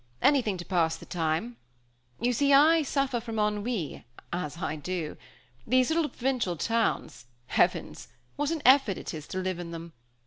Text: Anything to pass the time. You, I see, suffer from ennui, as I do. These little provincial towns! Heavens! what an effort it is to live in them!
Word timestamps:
Anything 0.23 0.57
to 0.57 0.65
pass 0.65 0.95
the 0.95 1.05
time. 1.05 1.57
You, 2.19 2.29
I 2.55 2.79
see, 2.79 2.83
suffer 2.85 3.19
from 3.19 3.37
ennui, 3.37 4.03
as 4.33 4.57
I 4.57 4.75
do. 4.75 5.15
These 5.67 5.91
little 5.91 6.09
provincial 6.09 6.55
towns! 6.57 7.27
Heavens! 7.45 8.07
what 8.35 8.49
an 8.49 8.63
effort 8.65 8.97
it 8.97 9.13
is 9.13 9.27
to 9.27 9.37
live 9.37 9.59
in 9.59 9.69
them! 9.69 9.93